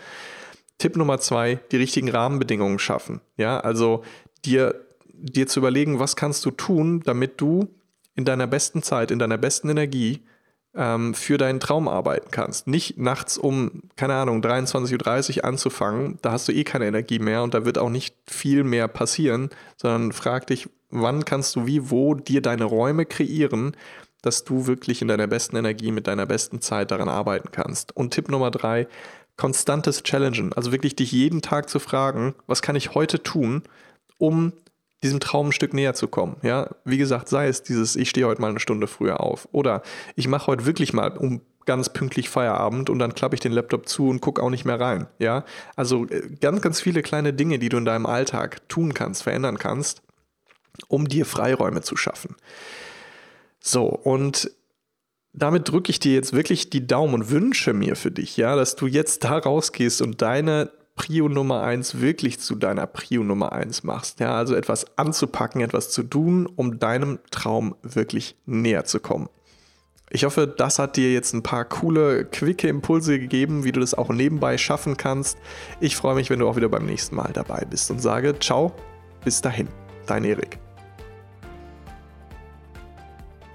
Tipp 0.78 0.96
Nummer 0.96 1.20
zwei, 1.20 1.60
die 1.70 1.76
richtigen 1.76 2.08
Rahmenbedingungen 2.08 2.78
schaffen. 2.78 3.20
Ja, 3.36 3.60
also 3.60 4.02
dir, 4.44 4.74
dir 5.12 5.46
zu 5.46 5.60
überlegen, 5.60 5.98
was 5.98 6.16
kannst 6.16 6.44
du 6.46 6.50
tun, 6.50 7.02
damit 7.04 7.40
du 7.40 7.68
in 8.14 8.24
deiner 8.24 8.46
besten 8.46 8.82
Zeit, 8.82 9.10
in 9.10 9.18
deiner 9.18 9.38
besten 9.38 9.68
Energie 9.68 10.22
ähm, 10.74 11.14
für 11.14 11.38
deinen 11.38 11.60
Traum 11.60 11.88
arbeiten 11.88 12.30
kannst. 12.30 12.66
Nicht 12.66 12.98
nachts 12.98 13.38
um, 13.38 13.82
keine 13.96 14.14
Ahnung, 14.14 14.40
23.30 14.42 15.38
Uhr 15.38 15.44
anzufangen, 15.44 16.18
da 16.22 16.32
hast 16.32 16.48
du 16.48 16.52
eh 16.52 16.64
keine 16.64 16.86
Energie 16.86 17.18
mehr 17.18 17.42
und 17.42 17.54
da 17.54 17.64
wird 17.64 17.78
auch 17.78 17.90
nicht 17.90 18.16
viel 18.26 18.64
mehr 18.64 18.88
passieren, 18.88 19.50
sondern 19.76 20.12
frag 20.12 20.46
dich, 20.46 20.68
wann 20.90 21.24
kannst 21.24 21.56
du 21.56 21.66
wie, 21.66 21.90
wo 21.90 22.14
dir 22.14 22.42
deine 22.42 22.64
Räume 22.64 23.06
kreieren, 23.06 23.76
dass 24.22 24.44
du 24.44 24.66
wirklich 24.66 25.02
in 25.02 25.08
deiner 25.08 25.26
besten 25.26 25.56
Energie 25.56 25.90
mit 25.90 26.06
deiner 26.06 26.26
besten 26.26 26.60
Zeit 26.60 26.90
daran 26.90 27.08
arbeiten 27.08 27.50
kannst. 27.50 27.94
Und 27.96 28.14
Tipp 28.14 28.30
Nummer 28.30 28.50
drei, 28.50 28.86
konstantes 29.36 30.02
Challengen. 30.04 30.52
Also 30.52 30.70
wirklich 30.70 30.94
dich 30.94 31.10
jeden 31.12 31.42
Tag 31.42 31.68
zu 31.68 31.80
fragen, 31.80 32.34
was 32.46 32.62
kann 32.62 32.76
ich 32.76 32.94
heute 32.94 33.22
tun, 33.22 33.62
um 34.18 34.52
diesem 35.02 35.20
Traum 35.20 35.48
ein 35.48 35.52
Stück 35.52 35.74
näher 35.74 35.94
zu 35.94 36.08
kommen. 36.08 36.36
Ja, 36.42 36.70
wie 36.84 36.98
gesagt, 36.98 37.28
sei 37.28 37.48
es 37.48 37.62
dieses, 37.62 37.96
ich 37.96 38.10
stehe 38.10 38.26
heute 38.26 38.40
mal 38.40 38.50
eine 38.50 38.60
Stunde 38.60 38.86
früher 38.86 39.20
auf 39.20 39.48
oder 39.52 39.82
ich 40.14 40.28
mache 40.28 40.46
heute 40.46 40.66
wirklich 40.66 40.92
mal 40.92 41.16
um 41.16 41.40
ganz 41.64 41.92
pünktlich 41.92 42.28
Feierabend 42.28 42.90
und 42.90 42.98
dann 42.98 43.14
klappe 43.14 43.34
ich 43.34 43.40
den 43.40 43.52
Laptop 43.52 43.88
zu 43.88 44.08
und 44.08 44.20
gucke 44.20 44.42
auch 44.42 44.50
nicht 44.50 44.64
mehr 44.64 44.80
rein. 44.80 45.06
Ja, 45.18 45.44
also 45.76 46.06
äh, 46.06 46.22
ganz, 46.40 46.60
ganz 46.60 46.80
viele 46.80 47.02
kleine 47.02 47.32
Dinge, 47.32 47.58
die 47.58 47.68
du 47.68 47.76
in 47.76 47.84
deinem 47.84 48.06
Alltag 48.06 48.68
tun 48.68 48.94
kannst, 48.94 49.22
verändern 49.22 49.58
kannst, 49.58 50.02
um 50.88 51.08
dir 51.08 51.26
Freiräume 51.26 51.82
zu 51.82 51.96
schaffen. 51.96 52.36
So, 53.60 53.84
und 53.86 54.50
damit 55.32 55.68
drücke 55.68 55.90
ich 55.90 56.00
dir 56.00 56.14
jetzt 56.14 56.32
wirklich 56.32 56.68
die 56.68 56.86
Daumen 56.86 57.14
und 57.14 57.30
wünsche 57.30 57.72
mir 57.72 57.96
für 57.96 58.10
dich, 58.10 58.36
ja, 58.36 58.56
dass 58.56 58.76
du 58.76 58.86
jetzt 58.86 59.24
da 59.24 59.38
rausgehst 59.38 60.02
und 60.02 60.20
deine 60.20 60.70
Prio 61.02 61.28
Nummer 61.28 61.64
1 61.64 62.00
wirklich 62.00 62.38
zu 62.38 62.54
deiner 62.54 62.86
Prio 62.86 63.24
Nummer 63.24 63.50
1 63.50 63.82
machst. 63.82 64.20
Ja, 64.20 64.36
also 64.36 64.54
etwas 64.54 64.96
anzupacken, 64.96 65.60
etwas 65.60 65.90
zu 65.90 66.04
tun, 66.04 66.46
um 66.46 66.78
deinem 66.78 67.18
Traum 67.32 67.74
wirklich 67.82 68.36
näher 68.46 68.84
zu 68.84 69.00
kommen. 69.00 69.28
Ich 70.10 70.22
hoffe, 70.24 70.46
das 70.46 70.78
hat 70.78 70.96
dir 70.96 71.12
jetzt 71.12 71.32
ein 71.32 71.42
paar 71.42 71.64
coole, 71.64 72.24
quicke 72.24 72.68
Impulse 72.68 73.18
gegeben, 73.18 73.64
wie 73.64 73.72
du 73.72 73.80
das 73.80 73.94
auch 73.94 74.10
nebenbei 74.10 74.58
schaffen 74.58 74.96
kannst. 74.96 75.38
Ich 75.80 75.96
freue 75.96 76.14
mich, 76.14 76.30
wenn 76.30 76.38
du 76.38 76.46
auch 76.46 76.54
wieder 76.54 76.68
beim 76.68 76.86
nächsten 76.86 77.16
Mal 77.16 77.32
dabei 77.32 77.66
bist 77.68 77.90
und 77.90 77.98
sage 77.98 78.38
ciao, 78.38 78.72
bis 79.24 79.40
dahin, 79.40 79.66
dein 80.06 80.22
Erik. 80.22 80.60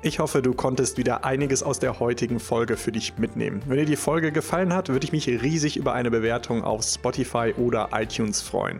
Ich 0.03 0.19
hoffe, 0.19 0.43
du 0.43 0.53
konntest 0.53 0.99
wieder 0.99 1.25
einiges 1.25 1.63
aus 1.63 1.79
der 1.79 1.99
heutigen 1.99 2.39
Folge 2.39 2.77
für 2.77 2.91
dich 2.91 3.17
mitnehmen. 3.17 3.63
Wenn 3.65 3.79
dir 3.79 3.85
die 3.85 3.95
Folge 3.95 4.31
gefallen 4.31 4.71
hat, 4.71 4.89
würde 4.89 5.03
ich 5.03 5.11
mich 5.11 5.27
riesig 5.27 5.75
über 5.75 5.93
eine 5.93 6.11
Bewertung 6.11 6.63
auf 6.63 6.83
Spotify 6.83 7.55
oder 7.57 7.89
iTunes 7.93 8.43
freuen. 8.43 8.79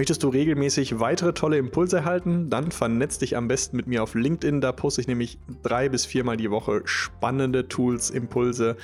Möchtest 0.00 0.22
du 0.22 0.30
regelmäßig 0.30 0.98
weitere 0.98 1.34
tolle 1.34 1.58
Impulse 1.58 1.98
erhalten? 1.98 2.48
Dann 2.48 2.70
vernetz 2.70 3.18
dich 3.18 3.36
am 3.36 3.48
besten 3.48 3.76
mit 3.76 3.86
mir 3.86 4.02
auf 4.02 4.14
LinkedIn. 4.14 4.62
Da 4.62 4.72
poste 4.72 5.02
ich 5.02 5.08
nämlich 5.08 5.36
drei 5.62 5.90
bis 5.90 6.06
viermal 6.06 6.38
die 6.38 6.50
Woche 6.50 6.80
spannende 6.86 7.68
Tools, 7.68 8.08
Impulse 8.08 8.78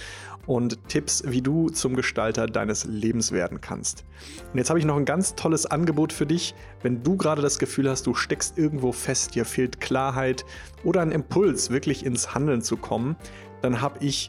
und 0.46 0.90
Tipps, 0.90 1.22
wie 1.26 1.40
du 1.40 1.70
zum 1.70 1.96
Gestalter 1.96 2.46
deines 2.46 2.84
Lebens 2.84 3.32
werden 3.32 3.62
kannst. 3.62 4.04
Und 4.52 4.58
jetzt 4.58 4.68
habe 4.68 4.78
ich 4.78 4.84
noch 4.84 4.98
ein 4.98 5.06
ganz 5.06 5.34
tolles 5.34 5.64
Angebot 5.64 6.12
für 6.12 6.26
dich. 6.26 6.54
Wenn 6.82 7.02
du 7.02 7.16
gerade 7.16 7.40
das 7.40 7.58
Gefühl 7.58 7.88
hast, 7.88 8.06
du 8.06 8.12
steckst 8.12 8.58
irgendwo 8.58 8.92
fest, 8.92 9.36
dir 9.36 9.46
fehlt 9.46 9.80
Klarheit 9.80 10.44
oder 10.84 11.00
ein 11.00 11.12
Impuls, 11.12 11.70
wirklich 11.70 12.04
ins 12.04 12.34
Handeln 12.34 12.60
zu 12.60 12.76
kommen, 12.76 13.16
dann 13.62 13.80
habe 13.80 14.04
ich 14.04 14.28